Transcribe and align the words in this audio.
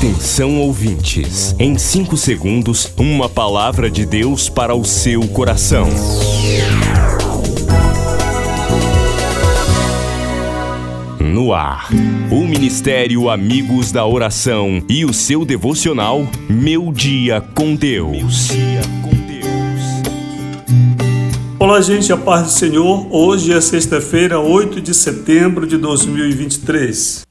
Atenção 0.00 0.58
ouvintes, 0.58 1.54
em 1.58 1.76
5 1.76 2.16
segundos, 2.16 2.90
uma 2.96 3.28
palavra 3.28 3.90
de 3.90 4.06
Deus 4.06 4.48
para 4.48 4.74
o 4.74 4.82
seu 4.82 5.28
coração. 5.28 5.86
No 11.20 11.52
ar, 11.52 11.90
o 12.30 12.46
Ministério 12.46 13.28
Amigos 13.28 13.92
da 13.92 14.06
Oração 14.06 14.82
e 14.88 15.04
o 15.04 15.12
seu 15.12 15.44
devocional 15.44 16.26
Meu 16.48 16.90
Dia 16.90 17.42
com 17.54 17.74
Deus. 17.74 18.48
Olá, 21.58 21.78
gente, 21.82 22.10
a 22.10 22.16
paz 22.16 22.44
do 22.44 22.52
Senhor. 22.52 23.06
Hoje 23.10 23.52
é 23.52 23.60
sexta-feira, 23.60 24.40
8 24.40 24.80
de 24.80 24.94
setembro 24.94 25.66
de 25.66 25.76
2023. 25.76 27.28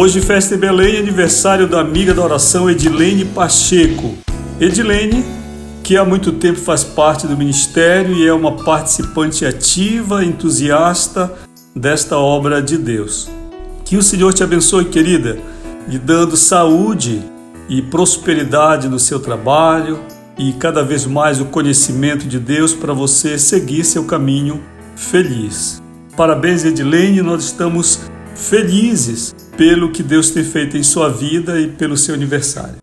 Hoje, 0.00 0.20
festa 0.20 0.54
em 0.54 0.58
Belém, 0.58 0.96
aniversário 0.96 1.66
da 1.66 1.80
amiga 1.80 2.14
da 2.14 2.22
oração 2.22 2.70
Edilene 2.70 3.24
Pacheco. 3.24 4.14
Edilene, 4.60 5.24
que 5.82 5.96
há 5.96 6.04
muito 6.04 6.30
tempo 6.30 6.60
faz 6.60 6.84
parte 6.84 7.26
do 7.26 7.36
ministério 7.36 8.14
e 8.14 8.24
é 8.24 8.32
uma 8.32 8.52
participante 8.52 9.44
ativa, 9.44 10.24
entusiasta 10.24 11.34
desta 11.74 12.16
obra 12.16 12.62
de 12.62 12.78
Deus. 12.78 13.28
Que 13.84 13.96
o 13.96 14.02
Senhor 14.04 14.32
te 14.32 14.44
abençoe, 14.44 14.84
querida, 14.84 15.36
lhe 15.88 15.98
dando 15.98 16.36
saúde 16.36 17.20
e 17.68 17.82
prosperidade 17.82 18.88
no 18.88 19.00
seu 19.00 19.18
trabalho 19.18 19.98
e 20.38 20.52
cada 20.52 20.84
vez 20.84 21.06
mais 21.06 21.40
o 21.40 21.46
conhecimento 21.46 22.28
de 22.28 22.38
Deus 22.38 22.72
para 22.72 22.92
você 22.92 23.36
seguir 23.36 23.82
seu 23.82 24.04
caminho 24.04 24.62
feliz. 24.94 25.82
Parabéns, 26.16 26.64
Edilene, 26.64 27.20
nós 27.20 27.42
estamos 27.42 27.98
felizes 28.36 29.34
pelo 29.58 29.90
que 29.90 30.04
Deus 30.04 30.30
tem 30.30 30.44
feito 30.44 30.76
em 30.76 30.84
sua 30.84 31.10
vida 31.10 31.60
e 31.60 31.66
pelo 31.66 31.96
seu 31.96 32.14
aniversário. 32.14 32.76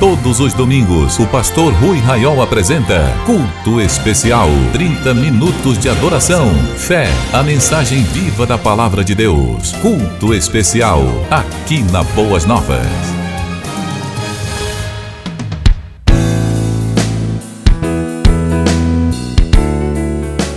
Todos 0.00 0.40
os 0.40 0.52
domingos, 0.52 1.18
o 1.20 1.26
pastor 1.28 1.72
Rui 1.72 1.98
Raiol 1.98 2.42
apresenta 2.42 3.04
Culto 3.24 3.80
Especial. 3.80 4.48
30 4.72 5.14
minutos 5.14 5.78
de 5.78 5.88
adoração, 5.88 6.52
fé, 6.76 7.08
a 7.32 7.44
mensagem 7.44 8.02
viva 8.02 8.44
da 8.44 8.58
palavra 8.58 9.04
de 9.04 9.14
Deus. 9.14 9.72
Culto 9.80 10.34
Especial, 10.34 11.02
aqui 11.30 11.80
na 11.92 12.02
Boas 12.02 12.44
Novas. 12.44 12.86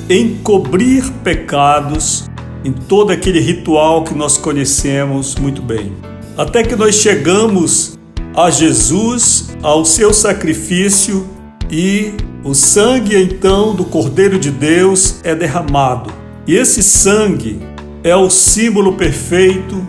encobrir 0.09 1.09
pecados 1.23 2.29
em 2.63 2.71
todo 2.73 3.11
aquele 3.11 3.39
ritual 3.39 4.03
que 4.03 4.13
nós 4.13 4.37
conhecemos 4.37 5.35
muito 5.35 5.61
bem. 5.61 5.93
Até 6.37 6.63
que 6.63 6.75
nós 6.75 6.95
chegamos 6.95 7.97
a 8.35 8.49
Jesus, 8.49 9.49
ao 9.61 9.85
seu 9.85 10.13
sacrifício 10.13 11.27
e 11.69 12.13
o 12.43 12.53
sangue 12.53 13.15
então 13.15 13.75
do 13.75 13.85
Cordeiro 13.85 14.39
de 14.39 14.51
Deus 14.51 15.19
é 15.23 15.35
derramado. 15.35 16.11
E 16.47 16.55
esse 16.55 16.81
sangue 16.81 17.59
é 18.03 18.15
o 18.15 18.29
símbolo 18.29 18.93
perfeito 18.93 19.85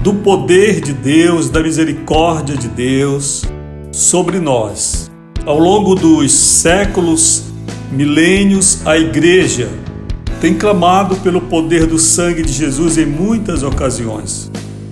do 0.00 0.14
poder 0.14 0.80
de 0.80 0.92
Deus, 0.92 1.50
da 1.50 1.62
misericórdia 1.62 2.56
de 2.56 2.68
Deus 2.68 3.44
sobre 3.92 4.38
nós. 4.38 5.10
Ao 5.44 5.58
longo 5.58 5.94
dos 5.94 6.32
séculos, 6.32 7.44
milênios, 7.90 8.80
a 8.86 8.96
igreja 8.96 9.68
tem 10.40 10.54
clamado 10.54 11.16
pelo 11.16 11.40
poder 11.42 11.86
do 11.86 11.98
sangue 11.98 12.42
de 12.42 12.52
Jesus 12.52 12.96
em 12.96 13.06
muitas 13.06 13.62
ocasiões. 13.62 14.50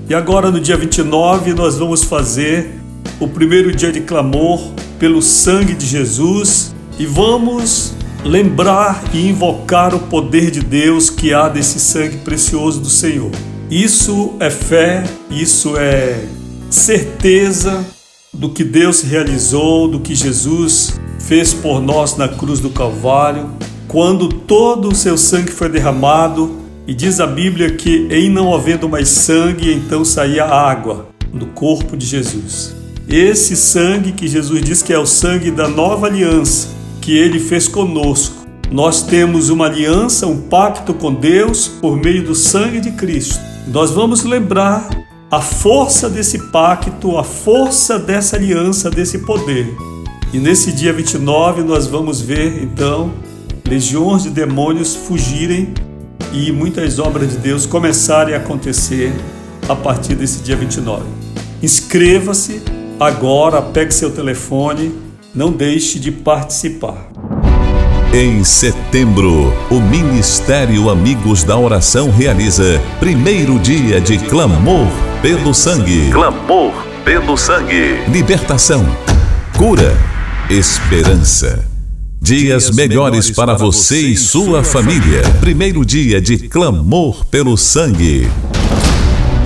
E 0.08 0.14
agora, 0.14 0.50
no 0.50 0.60
dia 0.60 0.76
29, 0.76 1.54
nós 1.54 1.78
vamos 1.78 2.04
fazer 2.04 2.74
o 3.18 3.26
primeiro 3.26 3.74
dia 3.74 3.90
de 3.90 4.00
clamor 4.00 4.60
pelo 4.98 5.22
sangue 5.22 5.74
de 5.74 5.86
Jesus 5.86 6.74
e 6.98 7.06
vamos 7.06 7.94
lembrar 8.24 9.02
e 9.14 9.28
invocar 9.28 9.94
o 9.94 10.00
poder 10.00 10.50
de 10.50 10.60
Deus 10.60 11.08
que 11.08 11.32
há 11.32 11.48
desse 11.48 11.80
sangue 11.80 12.18
precioso 12.18 12.80
do 12.80 12.90
Senhor. 12.90 13.30
Isso 13.70 14.32
é 14.40 14.50
fé, 14.50 15.04
isso 15.30 15.76
é 15.76 16.24
certeza 16.68 17.86
do 18.34 18.48
que 18.48 18.64
Deus 18.64 19.00
realizou, 19.02 19.86
do 19.86 20.00
que 20.00 20.12
Jesus 20.12 20.98
fez 21.20 21.54
por 21.54 21.80
nós 21.80 22.16
na 22.16 22.26
cruz 22.26 22.58
do 22.58 22.70
Calvário, 22.70 23.48
quando 23.86 24.28
todo 24.28 24.88
o 24.88 24.94
seu 24.94 25.16
sangue 25.16 25.52
foi 25.52 25.68
derramado, 25.68 26.58
e 26.84 26.92
diz 26.92 27.20
a 27.20 27.28
Bíblia 27.28 27.70
que 27.70 28.08
em 28.10 28.28
não 28.28 28.52
havendo 28.52 28.88
mais 28.88 29.08
sangue, 29.08 29.72
então 29.72 30.04
saía 30.04 30.46
água 30.46 31.06
do 31.32 31.46
corpo 31.46 31.96
de 31.96 32.06
Jesus. 32.06 32.74
Esse 33.08 33.54
sangue 33.54 34.10
que 34.10 34.26
Jesus 34.26 34.64
diz 34.64 34.82
que 34.82 34.92
é 34.92 34.98
o 34.98 35.06
sangue 35.06 35.52
da 35.52 35.68
nova 35.68 36.08
aliança 36.08 36.70
que 37.00 37.16
ele 37.16 37.38
fez 37.38 37.68
conosco. 37.68 38.34
Nós 38.68 39.04
temos 39.04 39.48
uma 39.48 39.66
aliança, 39.66 40.26
um 40.26 40.40
pacto 40.40 40.92
com 40.92 41.14
Deus 41.14 41.68
por 41.68 41.96
meio 41.96 42.24
do 42.24 42.34
sangue 42.34 42.80
de 42.80 42.90
Cristo 42.90 43.49
nós 43.66 43.90
vamos 43.90 44.24
lembrar 44.24 44.88
a 45.30 45.40
força 45.40 46.08
desse 46.08 46.50
pacto, 46.50 47.16
a 47.16 47.24
força 47.24 47.98
dessa 47.98 48.36
aliança, 48.36 48.90
desse 48.90 49.18
poder. 49.18 49.74
E 50.32 50.38
nesse 50.38 50.72
dia 50.72 50.92
29 50.92 51.62
nós 51.62 51.86
vamos 51.86 52.20
ver 52.20 52.62
então 52.62 53.12
legiões 53.66 54.24
de 54.24 54.30
demônios 54.30 54.94
fugirem 54.94 55.72
e 56.32 56.50
muitas 56.50 56.98
obras 56.98 57.30
de 57.30 57.36
Deus 57.38 57.66
começarem 57.66 58.34
a 58.34 58.38
acontecer 58.38 59.12
a 59.68 59.76
partir 59.76 60.14
desse 60.14 60.40
dia 60.40 60.56
29. 60.56 61.04
Inscreva-se 61.62 62.62
agora, 62.98 63.62
pegue 63.62 63.92
seu 63.92 64.10
telefone, 64.10 64.92
não 65.34 65.52
deixe 65.52 65.98
de 65.98 66.10
participar. 66.10 67.10
Em 68.12 68.42
setembro, 68.42 69.54
o 69.70 69.80
Ministério 69.80 70.90
Amigos 70.90 71.44
da 71.44 71.56
Oração 71.56 72.10
realiza 72.10 72.82
primeiro 72.98 73.56
dia 73.56 74.00
de 74.00 74.18
clamor 74.18 74.88
pelo 75.22 75.54
sangue. 75.54 76.10
Clamor 76.10 76.72
pelo 77.04 77.36
sangue. 77.36 78.02
Libertação, 78.08 78.84
cura, 79.56 79.96
esperança. 80.50 81.64
Dias 82.20 82.72
melhores 82.72 83.30
para 83.30 83.54
você 83.54 84.00
e 84.00 84.16
sua 84.16 84.64
família. 84.64 85.22
Primeiro 85.38 85.84
dia 85.84 86.20
de 86.20 86.36
clamor 86.36 87.24
pelo 87.26 87.56
sangue. 87.56 88.28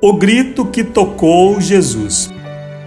O 0.01 0.13
grito 0.13 0.65
que 0.65 0.83
tocou 0.83 1.59
Jesus. 1.59 2.31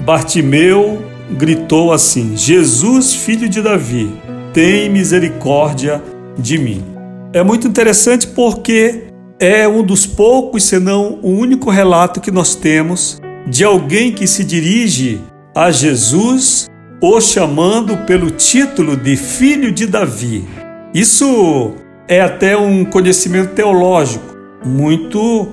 Bartimeu 0.01 1.03
gritou 1.33 1.93
assim: 1.93 2.37
Jesus, 2.37 3.15
filho 3.15 3.49
de 3.49 3.61
Davi, 3.61 4.13
tem 4.53 4.89
misericórdia 4.89 6.03
de 6.39 6.59
mim. 6.59 6.85
É 7.33 7.43
muito 7.43 7.67
interessante 7.67 8.27
porque 8.27 9.05
é 9.41 9.67
um 9.67 9.83
dos 9.83 10.07
poucos, 10.07 10.65
senão 10.65 11.19
o 11.23 11.31
único 11.31 11.71
relato 11.71 12.21
que 12.21 12.31
nós 12.31 12.55
temos 12.55 13.21
de 13.47 13.65
alguém 13.65 14.13
que 14.13 14.27
se 14.27 14.45
dirige 14.45 15.21
a 15.55 15.71
Jesus, 15.71 16.71
o 17.03 17.21
chamando 17.21 17.97
pelo 18.07 18.31
título 18.31 18.97
de 18.97 19.17
filho 19.17 19.73
de 19.73 19.89
Davi. 19.89 20.49
Isso 20.95 21.73
é 22.07 22.21
até 22.21 22.57
um 22.57 22.85
conhecimento 22.85 23.55
teológico 23.55 24.25
muito 24.65 25.49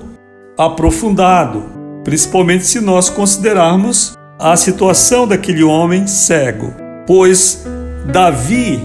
aprofundado, 0.56 1.64
principalmente 2.04 2.64
se 2.64 2.80
nós 2.80 3.10
considerarmos 3.10 4.16
a 4.38 4.56
situação 4.56 5.26
daquele 5.26 5.64
homem 5.64 6.06
cego, 6.06 6.72
pois 7.04 7.66
Davi 8.12 8.80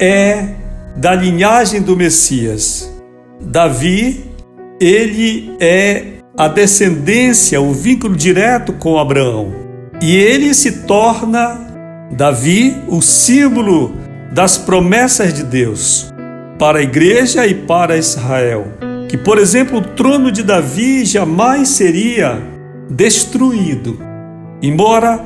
é 0.00 0.50
da 0.96 1.16
linhagem 1.16 1.82
do 1.82 1.96
Messias. 1.96 2.94
Davi, 3.40 4.24
ele 4.80 5.56
é 5.58 6.04
a 6.38 6.46
descendência, 6.46 7.60
o 7.60 7.72
vínculo 7.72 8.14
direto 8.14 8.72
com 8.72 9.00
Abraão. 9.00 9.52
E 10.00 10.14
ele 10.14 10.54
se 10.54 10.82
torna, 10.82 11.63
Davi, 12.14 12.76
o 12.88 13.02
símbolo 13.02 13.94
das 14.32 14.56
promessas 14.56 15.34
de 15.34 15.44
Deus 15.44 16.12
para 16.58 16.78
a 16.78 16.82
igreja 16.82 17.46
e 17.46 17.54
para 17.54 17.96
Israel. 17.96 18.66
Que, 19.08 19.18
por 19.18 19.38
exemplo, 19.38 19.78
o 19.78 19.82
trono 19.82 20.32
de 20.32 20.42
Davi 20.42 21.04
jamais 21.04 21.68
seria 21.68 22.40
destruído 22.88 24.14
Embora 24.64 25.22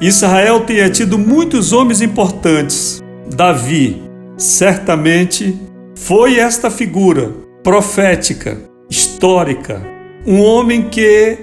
Israel 0.00 0.60
tenha 0.60 0.88
tido 0.88 1.18
muitos 1.18 1.72
homens 1.72 2.00
importantes, 2.00 3.02
Davi 3.34 4.00
certamente 4.36 5.58
foi 5.96 6.38
esta 6.38 6.70
figura 6.70 7.32
profética, 7.64 8.56
histórica, 8.88 9.82
um 10.24 10.40
homem 10.40 10.88
que 10.88 11.36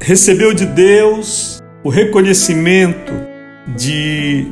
recebeu 0.00 0.54
de 0.54 0.64
Deus 0.64 1.62
o 1.84 1.90
reconhecimento 1.90 3.12
de 3.74 4.46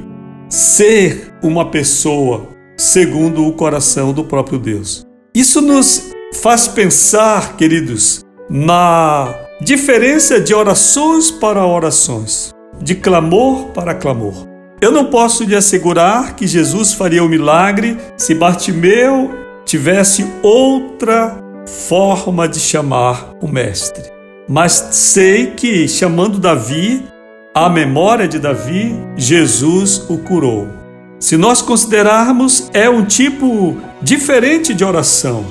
ser 0.48 1.32
uma 1.42 1.70
pessoa 1.70 2.48
segundo 2.76 3.46
o 3.46 3.52
coração 3.52 4.12
do 4.12 4.24
próprio 4.24 4.58
Deus. 4.58 5.06
Isso 5.34 5.60
nos 5.60 6.10
faz 6.32 6.66
pensar, 6.66 7.56
queridos, 7.56 8.24
na 8.48 9.44
Diferença 9.60 10.40
de 10.40 10.52
orações 10.52 11.30
para 11.30 11.64
orações, 11.64 12.52
de 12.82 12.96
clamor 12.96 13.68
para 13.68 13.94
clamor. 13.94 14.46
Eu 14.80 14.90
não 14.90 15.06
posso 15.06 15.44
lhe 15.44 15.54
assegurar 15.54 16.34
que 16.34 16.46
Jesus 16.46 16.92
faria 16.92 17.22
o 17.22 17.26
um 17.26 17.30
milagre 17.30 17.96
se 18.16 18.34
Bartimeu 18.34 19.30
tivesse 19.64 20.26
outra 20.42 21.38
forma 21.88 22.48
de 22.48 22.58
chamar 22.58 23.32
o 23.40 23.46
Mestre. 23.46 24.02
Mas 24.48 24.72
sei 24.90 25.52
que, 25.52 25.86
chamando 25.86 26.40
Davi, 26.40 27.04
a 27.54 27.68
memória 27.68 28.26
de 28.26 28.40
Davi, 28.40 29.00
Jesus 29.16 30.02
o 30.08 30.18
curou. 30.18 30.68
Se 31.20 31.36
nós 31.36 31.62
considerarmos, 31.62 32.68
é 32.74 32.90
um 32.90 33.04
tipo 33.04 33.76
diferente 34.02 34.74
de 34.74 34.84
oração. 34.84 35.46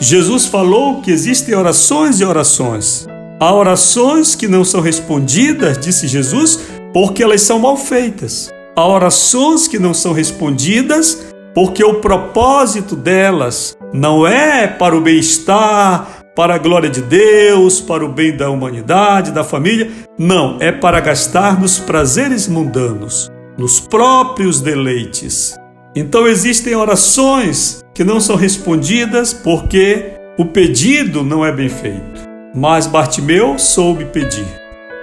Jesus 0.00 0.46
falou 0.46 1.02
que 1.02 1.10
existem 1.10 1.52
orações 1.56 2.20
e 2.20 2.24
orações. 2.24 3.08
Há 3.40 3.52
orações 3.52 4.36
que 4.36 4.46
não 4.46 4.64
são 4.64 4.80
respondidas, 4.80 5.76
disse 5.76 6.06
Jesus, 6.06 6.60
porque 6.94 7.20
elas 7.20 7.42
são 7.42 7.58
mal 7.58 7.76
feitas. 7.76 8.48
Há 8.76 8.86
orações 8.86 9.66
que 9.66 9.78
não 9.78 9.92
são 9.92 10.12
respondidas 10.12 11.18
porque 11.52 11.82
o 11.82 11.94
propósito 11.94 12.94
delas 12.94 13.76
não 13.92 14.24
é 14.24 14.68
para 14.68 14.96
o 14.96 15.00
bem-estar, 15.00 16.19
para 16.40 16.54
a 16.54 16.58
glória 16.58 16.88
de 16.88 17.02
Deus, 17.02 17.82
para 17.82 18.02
o 18.02 18.08
bem 18.08 18.34
da 18.34 18.48
humanidade, 18.48 19.30
da 19.30 19.44
família. 19.44 19.90
Não, 20.18 20.56
é 20.58 20.72
para 20.72 20.98
gastar 20.98 21.60
nos 21.60 21.78
prazeres 21.78 22.48
mundanos, 22.48 23.30
nos 23.58 23.78
próprios 23.78 24.58
deleites. 24.58 25.54
Então 25.94 26.26
existem 26.26 26.74
orações 26.74 27.84
que 27.94 28.02
não 28.02 28.18
são 28.18 28.36
respondidas 28.36 29.34
porque 29.34 30.12
o 30.38 30.46
pedido 30.46 31.22
não 31.22 31.44
é 31.44 31.52
bem 31.52 31.68
feito. 31.68 32.26
Mas 32.54 32.86
Bartimeu 32.86 33.58
soube 33.58 34.06
pedir. 34.06 34.48